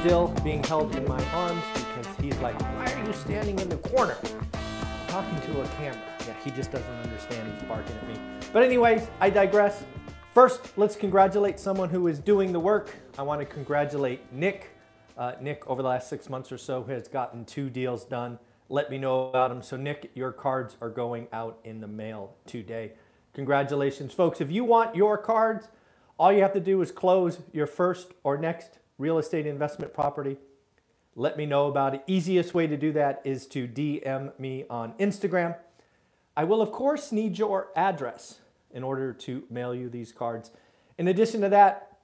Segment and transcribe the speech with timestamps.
[0.00, 3.76] Still being held in my arms because he's like, Why are you standing in the
[3.76, 4.16] corner?
[5.08, 6.00] Talking to a camera.
[6.26, 7.52] Yeah, he just doesn't understand.
[7.52, 8.14] He's barking at me.
[8.50, 9.84] But, anyways, I digress.
[10.32, 12.94] First, let's congratulate someone who is doing the work.
[13.18, 14.70] I want to congratulate Nick.
[15.18, 18.38] Uh, Nick, over the last six months or so, has gotten two deals done.
[18.70, 19.60] Let me know about them.
[19.62, 22.92] So, Nick, your cards are going out in the mail today.
[23.34, 24.40] Congratulations, folks.
[24.40, 25.68] If you want your cards,
[26.18, 30.36] all you have to do is close your first or next real estate investment property.
[31.16, 32.04] Let me know about it.
[32.06, 35.56] Easiest way to do that is to DM me on Instagram.
[36.36, 38.38] I will, of course, need your address
[38.70, 40.50] in order to mail you these cards.
[40.98, 41.96] In addition to that,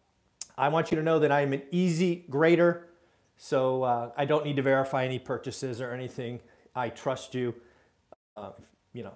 [0.59, 2.89] I want you to know that I am an easy grader,
[3.37, 6.41] so uh, I don't need to verify any purchases or anything.
[6.75, 7.55] I trust you.
[8.37, 8.53] Uh,
[8.95, 9.15] you know,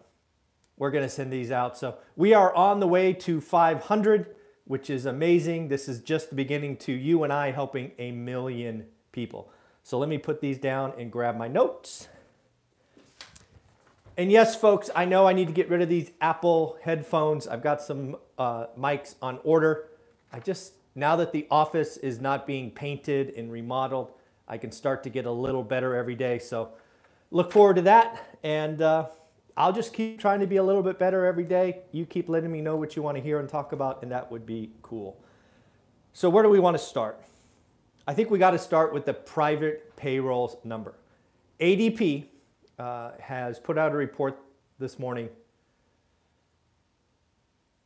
[0.76, 1.78] we're going to send these out.
[1.78, 4.36] So we are on the way to 500
[4.70, 5.66] which is amazing.
[5.66, 9.50] This is just the beginning to you and I helping a million people.
[9.82, 12.06] So let me put these down and grab my notes.
[14.16, 17.48] And yes, folks, I know I need to get rid of these Apple headphones.
[17.48, 19.88] I've got some uh, mics on order.
[20.32, 24.12] I just, now that the office is not being painted and remodeled,
[24.46, 26.38] I can start to get a little better every day.
[26.38, 26.68] So
[27.32, 28.38] look forward to that.
[28.44, 29.06] And uh,
[29.56, 31.80] I'll just keep trying to be a little bit better every day.
[31.92, 34.30] You keep letting me know what you want to hear and talk about, and that
[34.30, 35.22] would be cool.
[36.12, 37.22] So, where do we want to start?
[38.06, 40.94] I think we got to start with the private payrolls number.
[41.60, 42.24] ADP
[42.78, 44.38] uh, has put out a report
[44.78, 45.28] this morning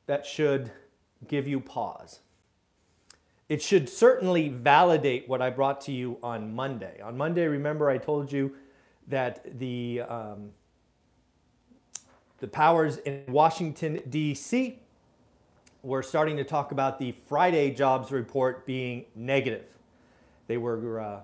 [0.06, 0.70] that should
[1.26, 2.20] give you pause.
[3.48, 7.00] It should certainly validate what I brought to you on Monday.
[7.02, 8.54] On Monday, remember, I told you
[9.08, 10.50] that the um,
[12.44, 14.78] the powers in Washington, D.C.
[15.82, 19.64] were starting to talk about the Friday jobs report being negative.
[20.46, 21.20] They were uh,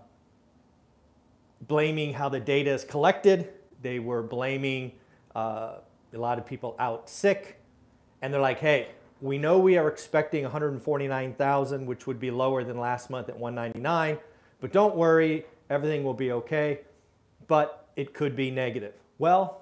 [1.68, 4.92] blaming how the data is collected, they were blaming
[5.34, 5.74] uh,
[6.14, 7.60] a lot of people out sick,
[8.22, 8.88] and they're like, hey,
[9.20, 14.16] we know we are expecting 149,000, which would be lower than last month at 199,
[14.62, 16.80] but don't worry, everything will be okay,
[17.46, 18.94] but it could be negative.
[19.18, 19.59] Well,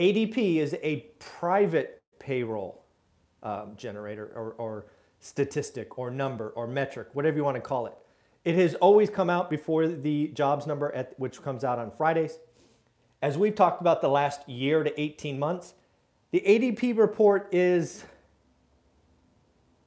[0.00, 2.82] ADP is a private payroll
[3.42, 4.86] um, generator or, or
[5.20, 7.92] statistic or number or metric, whatever you want to call it.
[8.42, 12.38] It has always come out before the jobs number, at, which comes out on Fridays.
[13.20, 15.74] As we've talked about the last year to 18 months,
[16.30, 18.04] the ADP report is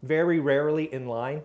[0.04, 1.42] very rarely in line.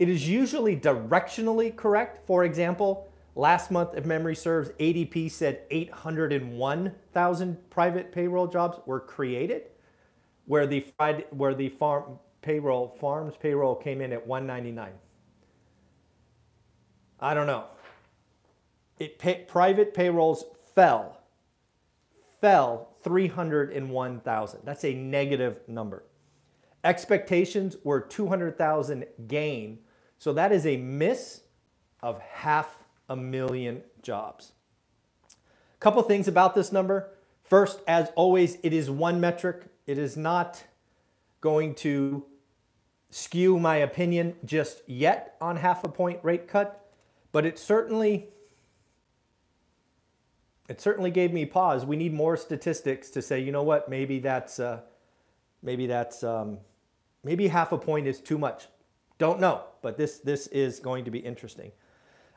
[0.00, 2.26] It is usually directionally correct.
[2.26, 9.64] For example, Last month, if memory serves, ADP said 801,000 private payroll jobs were created,
[10.46, 10.86] where the
[11.30, 14.92] where the farm payroll farms payroll came in at 199.
[17.18, 17.64] I don't know.
[18.98, 21.18] It pay, private payrolls fell
[22.40, 24.60] fell 301,000.
[24.64, 26.04] That's a negative number.
[26.84, 29.78] Expectations were 200,000 gain.
[30.18, 31.40] So that is a miss
[32.02, 34.52] of half a million jobs.
[35.30, 37.10] A couple things about this number.
[37.42, 39.66] First, as always, it is one metric.
[39.86, 40.64] It is not
[41.40, 42.24] going to
[43.10, 46.90] skew my opinion just yet on half a point rate cut,
[47.32, 48.26] but it certainly
[50.68, 51.84] it certainly gave me pause.
[51.84, 54.80] We need more statistics to say, you know what, maybe that's uh,
[55.62, 56.58] maybe that's um,
[57.22, 58.66] maybe half a point is too much.
[59.18, 61.70] Don't know, but this this is going to be interesting.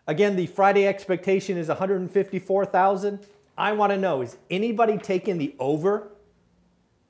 [0.08, 3.20] Again, the Friday expectation is 154,000.
[3.58, 6.14] I want to know, is anybody taking the over?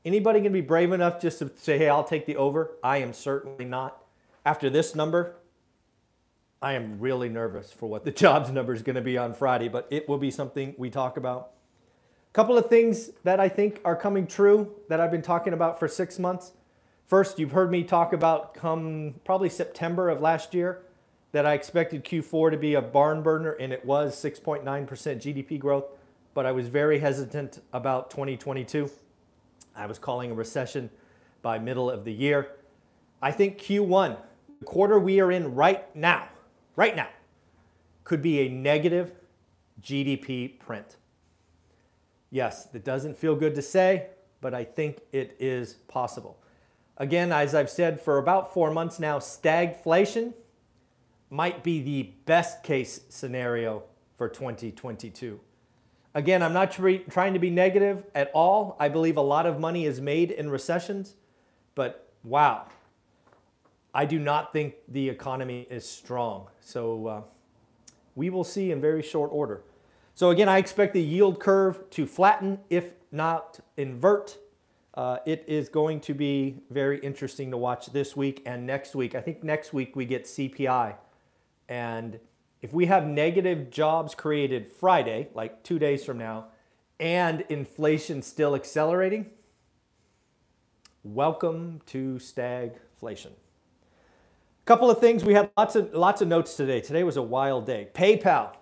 [0.03, 2.71] Anybody going to be brave enough just to say, hey, I'll take the over?
[2.83, 4.03] I am certainly not.
[4.43, 5.35] After this number,
[6.59, 9.67] I am really nervous for what the jobs number is going to be on Friday,
[9.67, 11.51] but it will be something we talk about.
[12.31, 15.77] A couple of things that I think are coming true that I've been talking about
[15.77, 16.53] for six months.
[17.05, 20.81] First, you've heard me talk about come probably September of last year
[21.37, 25.85] that I expected Q4 to be a barn burner, and it was 6.9% GDP growth,
[26.33, 28.89] but I was very hesitant about 2022.
[29.75, 30.89] I was calling a recession
[31.43, 32.53] by middle of the year.
[33.21, 34.17] I think Q1,
[34.57, 36.27] the quarter we are in right now,
[36.75, 37.09] right now,
[38.03, 39.11] could be a negative
[39.79, 40.95] GDP print.
[42.31, 44.07] Yes, it doesn't feel good to say,
[44.41, 46.39] but I think it is possible.
[46.97, 50.33] Again, as I've said for about four months now, stagflation
[51.29, 53.83] might be the best case scenario
[54.15, 55.39] for 2022.
[56.13, 58.75] Again, I'm not trying to be negative at all.
[58.79, 61.15] I believe a lot of money is made in recessions,
[61.75, 62.65] but wow,
[63.93, 66.47] I do not think the economy is strong.
[66.59, 67.21] So uh,
[68.15, 69.61] we will see in very short order.
[70.15, 74.37] So again, I expect the yield curve to flatten, if not invert.
[74.95, 79.13] Uh, it is going to be very interesting to watch this week and next week.
[79.13, 80.95] I think next week we get CPI.
[81.69, 82.19] And
[82.61, 86.45] if we have negative jobs created Friday, like two days from now,
[86.99, 89.27] and inflation still accelerating,
[91.03, 93.31] welcome to stagflation.
[93.31, 95.23] A couple of things.
[95.23, 96.81] We had lots of lots of notes today.
[96.81, 97.89] Today was a wild day.
[97.93, 98.55] PayPal.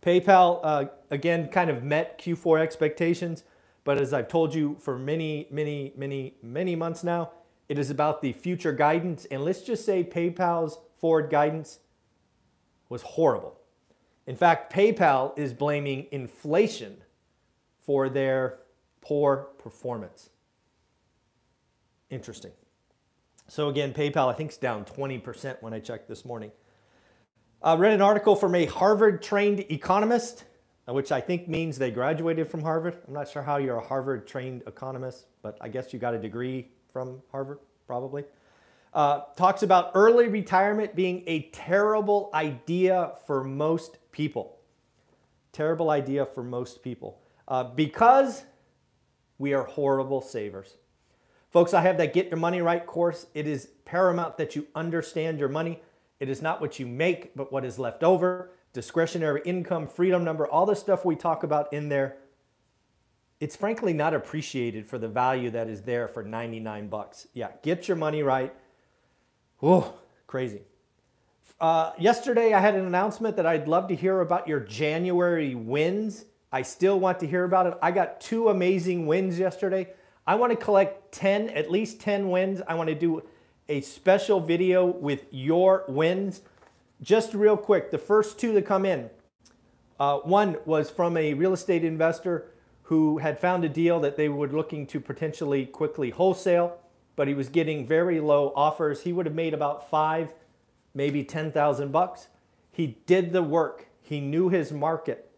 [0.00, 3.42] PayPal uh, again kind of met Q4 expectations,
[3.84, 7.32] but as I've told you for many, many, many, many months now,
[7.68, 9.24] it is about the future guidance.
[9.26, 11.80] And let's just say PayPal's forward guidance
[12.88, 13.58] was horrible.
[14.26, 16.96] In fact, PayPal is blaming inflation
[17.80, 18.60] for their
[19.00, 20.30] poor performance.
[22.10, 22.52] Interesting.
[23.48, 26.50] So again, PayPal I think is down 20% when I checked this morning.
[27.62, 30.44] I read an article from a Harvard-trained economist,
[30.86, 32.98] which I think means they graduated from Harvard.
[33.06, 36.68] I'm not sure how you're a Harvard-trained economist, but I guess you got a degree
[36.92, 38.24] from Harvard, probably
[38.94, 44.58] uh, talks about early retirement being a terrible idea for most people.
[45.52, 48.44] Terrible idea for most people uh, because
[49.38, 50.76] we are horrible savers.
[51.50, 53.26] Folks, I have that Get Your Money Right course.
[53.34, 55.80] It is paramount that you understand your money.
[56.20, 58.50] It is not what you make, but what is left over.
[58.72, 62.16] Discretionary income, freedom number, all the stuff we talk about in there.
[63.40, 67.28] It's frankly not appreciated for the value that is there for 99 bucks.
[67.34, 68.54] Yeah, get your money right.
[69.62, 69.94] Oh,
[70.26, 70.62] crazy.
[71.60, 76.24] Uh, yesterday, I had an announcement that I'd love to hear about your January wins.
[76.52, 77.74] I still want to hear about it.
[77.80, 79.88] I got two amazing wins yesterday.
[80.26, 82.60] I want to collect 10, at least 10 wins.
[82.66, 83.22] I want to do
[83.68, 86.42] a special video with your wins.
[87.00, 89.10] Just real quick, the first two that come in.
[89.98, 92.50] Uh, one was from a real estate investor
[92.84, 96.78] who had found a deal that they were looking to potentially quickly wholesale
[97.16, 99.02] but he was getting very low offers.
[99.02, 100.34] He would have made about five,
[100.94, 102.28] maybe 10,000 bucks.
[102.70, 103.88] He did the work.
[104.02, 105.30] He knew his market.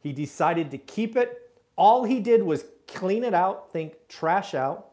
[0.00, 1.38] He decided to keep it.
[1.76, 4.90] All he did was clean it out, think trash out,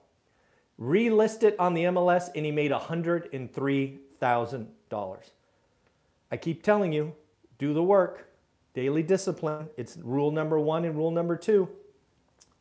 [0.79, 5.17] relist it on the MLS, and he made $103,000.
[6.31, 7.15] I keep telling you,
[7.57, 8.29] do the work,
[8.73, 9.67] daily discipline.
[9.75, 11.67] It's rule number one and rule number two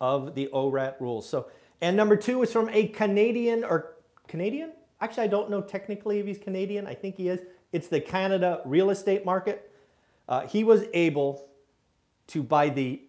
[0.01, 1.29] of the ORAT rules.
[1.29, 1.49] So
[1.81, 3.95] and number two is from a Canadian or
[4.27, 4.73] Canadian?
[5.01, 6.87] Actually, I don't know technically if he's Canadian.
[6.87, 7.41] I think he is.
[7.73, 9.71] It's the Canada real estate market.
[10.29, 11.49] Uh, he was able
[12.29, 13.03] to buy the,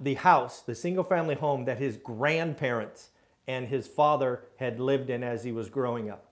[0.00, 3.10] the house, the single family home that his grandparents
[3.46, 6.26] and his father had lived in as he was growing up.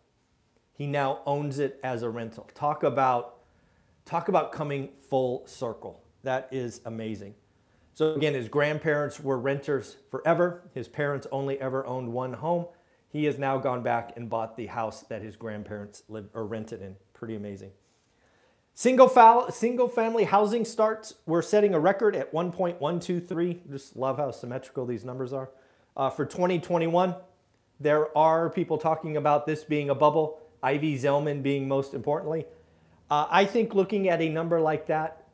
[0.74, 2.48] He now owns it as a rental.
[2.54, 3.38] Talk about,
[4.04, 6.02] talk about coming full circle.
[6.22, 7.34] That is amazing.
[7.96, 10.68] So again, his grandparents were renters forever.
[10.74, 12.66] His parents only ever owned one home.
[13.08, 16.82] He has now gone back and bought the house that his grandparents lived or rented
[16.82, 16.96] in.
[17.14, 17.70] Pretty amazing.
[18.74, 23.70] Single, foul, single family housing starts, we're setting a record at 1.123.
[23.70, 25.48] Just love how symmetrical these numbers are.
[25.96, 27.14] Uh, for 2021,
[27.80, 32.44] there are people talking about this being a bubble, Ivy Zelman being most importantly.
[33.10, 35.25] Uh, I think looking at a number like that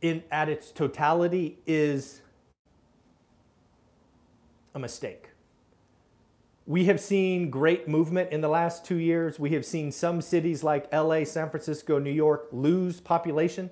[0.00, 2.20] in, at its totality is
[4.74, 5.30] a mistake.
[6.66, 9.38] We have seen great movement in the last two years.
[9.38, 13.70] We have seen some cities like LA, San Francisco, New York lose population.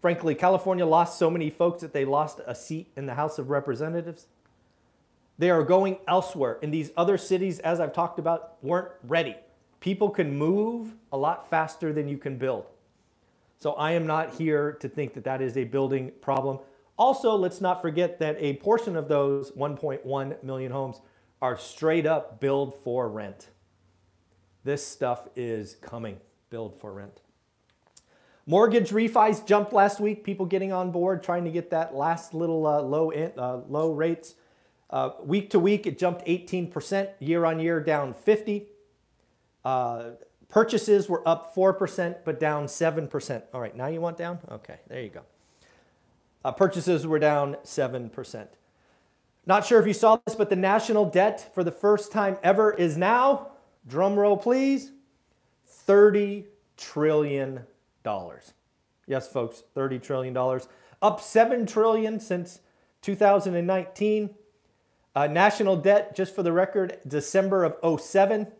[0.00, 3.48] Frankly, California lost so many folks that they lost a seat in the House of
[3.48, 4.26] Representatives.
[5.38, 6.58] They are going elsewhere.
[6.62, 9.36] And these other cities, as I've talked about, weren't ready.
[9.80, 12.66] People can move a lot faster than you can build.
[13.58, 16.58] So I am not here to think that that is a building problem.
[16.98, 21.00] Also, let's not forget that a portion of those 1.1 million homes
[21.42, 23.50] are straight up build for rent.
[24.64, 26.18] This stuff is coming,
[26.50, 27.20] build for rent.
[28.46, 30.22] Mortgage refis jumped last week.
[30.22, 33.92] People getting on board, trying to get that last little uh, low in, uh, low
[33.92, 34.34] rates.
[34.88, 37.08] Uh, week to week, it jumped 18%.
[37.18, 38.68] Year on year, down 50.
[40.48, 43.42] Purchases were up 4%, but down 7%.
[43.52, 44.38] All right, now you want down?
[44.50, 45.22] Okay, there you go.
[46.44, 48.46] Uh, purchases were down 7%.
[49.46, 52.72] Not sure if you saw this, but the national debt for the first time ever
[52.72, 53.48] is now,
[53.86, 54.92] drum roll please,
[55.86, 56.44] $30
[56.76, 57.60] trillion.
[59.06, 60.60] Yes, folks, $30 trillion.
[61.02, 62.60] Up 7 trillion since
[63.02, 64.30] 2019.
[65.14, 68.52] Uh, national debt, just for the record, December of 07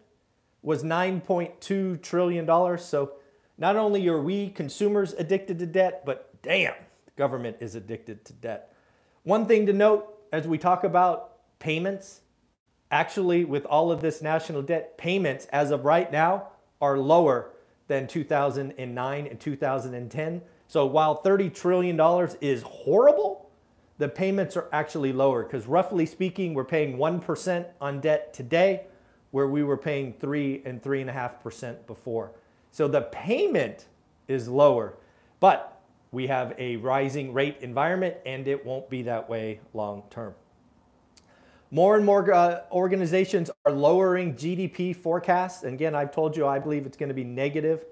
[0.66, 2.78] was $9.2 trillion.
[2.78, 3.12] So
[3.56, 8.32] not only are we consumers addicted to debt, but damn, the government is addicted to
[8.32, 8.74] debt.
[9.22, 12.22] One thing to note as we talk about payments,
[12.90, 16.48] actually, with all of this national debt, payments as of right now
[16.80, 17.52] are lower
[17.86, 20.42] than 2009 and 2010.
[20.66, 23.52] So while $30 trillion is horrible,
[23.98, 28.86] the payments are actually lower because roughly speaking, we're paying 1% on debt today
[29.30, 32.32] where we were paying 3 and 3.5% before.
[32.70, 33.86] So the payment
[34.28, 34.94] is lower,
[35.40, 35.80] but
[36.12, 40.34] we have a rising rate environment and it won't be that way long term.
[41.70, 45.64] More and more uh, organizations are lowering GDP forecasts.
[45.64, 47.84] And again, I've told you I believe it's going to be negative.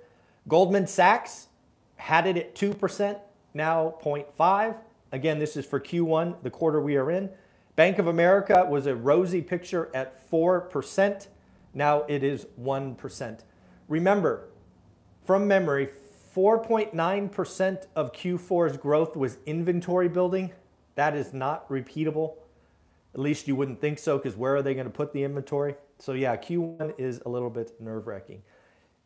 [0.46, 1.48] Goldman Sachs
[1.96, 3.18] had it at 2%,
[3.52, 4.76] now 0.5.
[5.12, 7.30] Again, this is for Q1, the quarter we are in.
[7.76, 11.26] Bank of America was a rosy picture at 4%.
[11.72, 13.40] Now it is 1%.
[13.88, 14.48] Remember,
[15.24, 15.88] from memory,
[16.34, 20.52] 4.9% of Q4's growth was inventory building.
[20.94, 22.34] That is not repeatable.
[23.12, 25.74] At least you wouldn't think so, because where are they going to put the inventory?
[25.98, 28.42] So, yeah, Q1 is a little bit nerve wracking.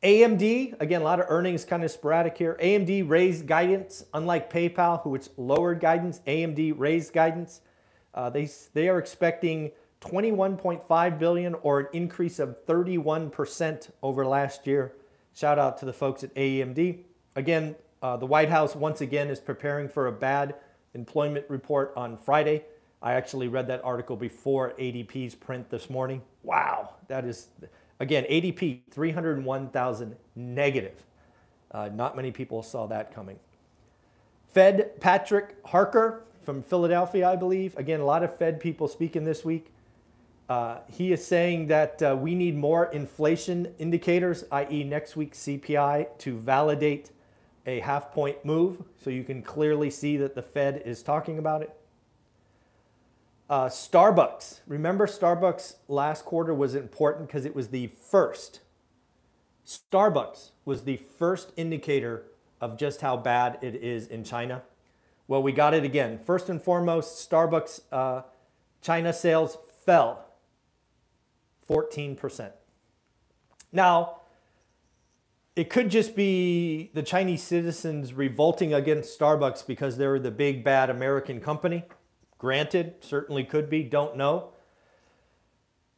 [0.03, 2.57] AMD, again, a lot of earnings kind of sporadic here.
[2.63, 6.21] AMD raised guidance, unlike PayPal, who it's lowered guidance.
[6.27, 7.63] AMD raised guidance.
[8.19, 9.71] Uh, they, they are expecting
[10.01, 14.93] 21.5 billion or an increase of 31% over last year.
[15.33, 16.99] Shout out to the folks at AMD.
[17.37, 20.57] Again, uh, the White House once again is preparing for a bad
[20.95, 22.65] employment report on Friday.
[23.01, 26.23] I actually read that article before ADP's print this morning.
[26.43, 27.47] Wow, that is,
[28.01, 31.05] again, ADP 301,000 negative.
[31.71, 33.39] Uh, not many people saw that coming.
[34.53, 37.77] Fed Patrick Harker from Philadelphia, I believe.
[37.77, 39.71] Again, a lot of Fed people speaking this week.
[40.49, 46.07] Uh, he is saying that uh, we need more inflation indicators, i.e., next week's CPI,
[46.17, 47.11] to validate
[47.67, 48.83] a half point move.
[48.97, 51.79] So you can clearly see that the Fed is talking about it.
[53.51, 54.61] Uh, Starbucks.
[54.67, 58.61] Remember, Starbucks last quarter was important because it was the first.
[59.67, 62.23] Starbucks was the first indicator
[62.59, 64.63] of just how bad it is in China.
[65.29, 66.19] Well, we got it again.
[66.19, 68.23] First and foremost, Starbucks uh,
[68.81, 70.25] China sales fell
[71.69, 72.51] 14%.
[73.71, 74.23] Now,
[75.55, 80.89] it could just be the Chinese citizens revolting against Starbucks because they're the big bad
[80.89, 81.85] American company.
[82.39, 84.51] Granted, certainly could be, don't know.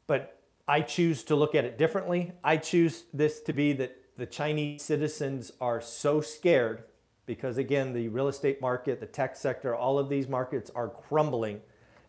[0.09, 2.33] But I choose to look at it differently.
[2.43, 6.83] I choose this to be that the Chinese citizens are so scared
[7.31, 11.61] because, again, the real estate market, the tech sector, all of these markets are crumbling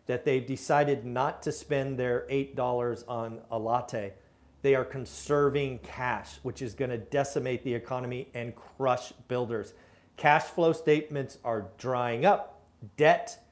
[0.06, 4.14] that they've decided not to spend their $8 on a latte.
[4.62, 9.74] They are conserving cash, which is going to decimate the economy and crush builders.
[10.16, 12.60] Cash flow statements are drying up.
[12.96, 13.44] Debt,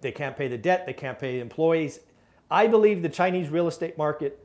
[0.00, 2.00] they can't pay the debt, they can't pay employees.
[2.50, 4.42] I believe the Chinese real estate market,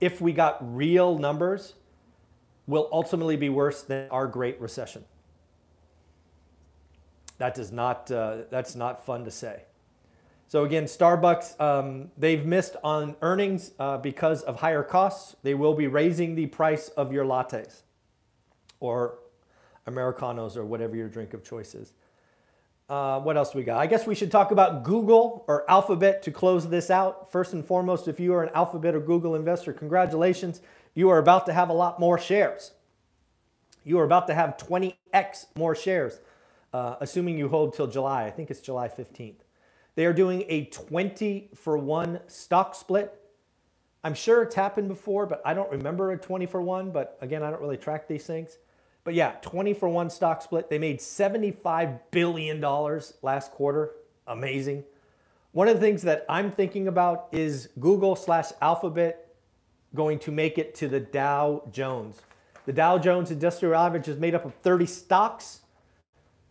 [0.00, 1.74] if we got real numbers,
[2.66, 5.04] will ultimately be worse than our Great Recession.
[7.38, 9.62] That does not, uh, that's not fun to say.
[10.48, 15.36] So again, Starbucks, um, they've missed on earnings uh, because of higher costs.
[15.42, 17.82] They will be raising the price of your lattes
[18.80, 19.18] or
[19.86, 21.92] Americanos or whatever your drink of choice is.
[22.88, 23.78] Uh, what else we got?
[23.78, 27.30] I guess we should talk about Google or Alphabet to close this out.
[27.30, 30.62] First and foremost, if you are an Alphabet or Google investor, congratulations.
[30.94, 32.72] You are about to have a lot more shares.
[33.84, 36.20] You are about to have 20x more shares,
[36.72, 38.24] uh, assuming you hold till July.
[38.24, 39.40] I think it's July 15th.
[39.94, 43.14] They are doing a 20 for 1 stock split.
[44.04, 46.92] I'm sure it's happened before, but I don't remember a 20 for 1.
[46.92, 48.58] But again, I don't really track these things.
[49.02, 50.70] But yeah, 20 for 1 stock split.
[50.70, 52.60] They made $75 billion
[53.22, 53.92] last quarter.
[54.26, 54.84] Amazing.
[55.52, 59.34] One of the things that I'm thinking about is Google slash Alphabet
[59.94, 62.20] going to make it to the Dow Jones.
[62.66, 65.62] The Dow Jones Industrial Average is made up of 30 stocks.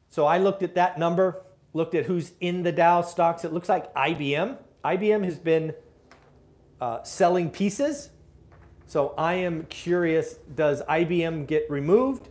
[0.09, 1.43] So I looked at that number
[1.77, 3.45] looked at who's in the Dow stocks.
[3.45, 4.57] It looks like IBM.
[4.83, 5.73] IBM has been
[6.81, 8.09] uh, selling pieces.
[8.87, 12.29] So I am curious does IBM get removed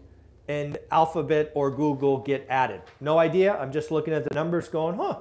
[0.49, 2.83] and Alphabet or Google get added?
[3.00, 3.56] No idea.
[3.56, 5.18] I'm just looking at the numbers going, huh,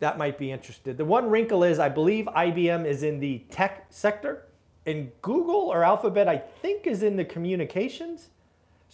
[0.00, 0.98] that might be interested.
[0.98, 4.46] The one wrinkle is I believe IBM is in the tech sector
[4.86, 8.28] and Google or Alphabet, I think, is in the communications.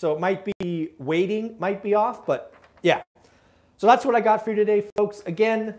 [0.00, 3.02] So it might be waiting, might be off, but yeah.
[3.76, 5.22] So that's what I got for you today, folks.
[5.26, 5.74] Again,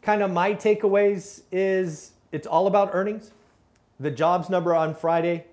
[0.00, 3.32] kind of my takeaways is it's all about earnings.
[4.00, 5.44] The jobs number on Friday,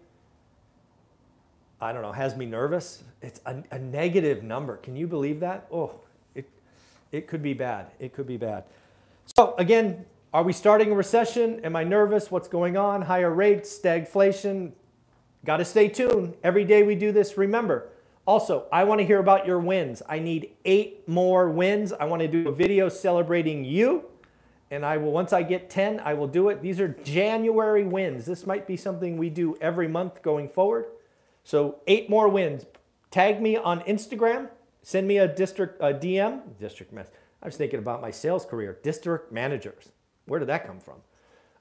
[1.82, 3.04] I don't know, has me nervous.
[3.22, 4.78] It's a, a negative number.
[4.78, 5.68] Can you believe that?
[5.70, 6.00] Oh,
[6.34, 6.50] it,
[7.12, 7.88] it could be bad.
[8.00, 8.64] It could be bad.
[9.36, 11.60] So again, are we starting a recession?
[11.66, 12.32] Am I nervous?
[12.32, 13.02] What's going on?
[13.02, 14.72] Higher rates, stagflation.
[15.44, 16.36] Got to stay tuned.
[16.42, 17.90] Every day we do this, remember.
[18.26, 20.02] Also, I want to hear about your wins.
[20.08, 21.92] I need eight more wins.
[21.92, 24.06] I want to do a video celebrating you.
[24.72, 26.62] And I will, once I get 10, I will do it.
[26.62, 28.26] These are January wins.
[28.26, 30.86] This might be something we do every month going forward.
[31.44, 32.66] So eight more wins.
[33.12, 34.50] Tag me on Instagram.
[34.82, 36.58] Send me a district a DM.
[36.58, 37.08] District mess.
[37.42, 38.80] I was thinking about my sales career.
[38.84, 39.92] District managers.
[40.26, 40.96] Where did that come from?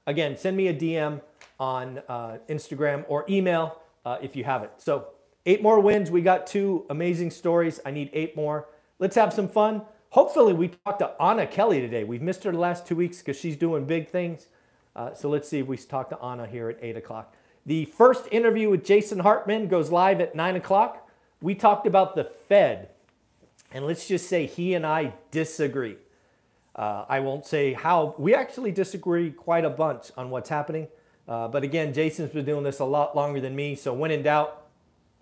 [0.07, 1.21] Again, send me a DM
[1.59, 4.71] on uh, Instagram or email uh, if you have it.
[4.77, 5.09] So,
[5.45, 6.11] eight more wins.
[6.11, 7.79] We got two amazing stories.
[7.85, 8.67] I need eight more.
[8.99, 9.81] Let's have some fun.
[10.09, 12.03] Hopefully, we talked to Anna Kelly today.
[12.03, 14.47] We've missed her the last two weeks because she's doing big things.
[14.95, 17.33] Uh, so, let's see if we talk to Anna here at 8 o'clock.
[17.65, 21.09] The first interview with Jason Hartman goes live at 9 o'clock.
[21.41, 22.89] We talked about the Fed.
[23.71, 25.97] And let's just say he and I disagree.
[26.75, 28.15] Uh, I won't say how.
[28.17, 30.87] We actually disagree quite a bunch on what's happening.
[31.27, 33.75] Uh, but again, Jason's been doing this a lot longer than me.
[33.75, 34.62] So when in doubt,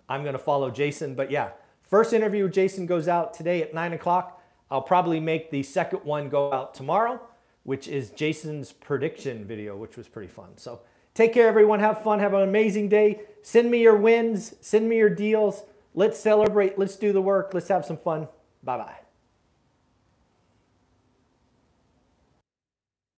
[0.08, 1.14] I'm going to follow Jason.
[1.14, 1.50] But yeah,
[1.82, 4.42] first interview with Jason goes out today at 9 o'clock.
[4.70, 7.20] I'll probably make the second one go out tomorrow,
[7.64, 10.56] which is Jason's prediction video, which was pretty fun.
[10.56, 10.80] So
[11.14, 11.80] take care, everyone.
[11.80, 12.18] Have fun.
[12.20, 13.20] Have an amazing day.
[13.42, 14.54] Send me your wins.
[14.60, 15.64] Send me your deals.
[15.94, 16.78] Let's celebrate.
[16.78, 17.52] Let's do the work.
[17.52, 18.28] Let's have some fun.
[18.62, 19.01] Bye bye.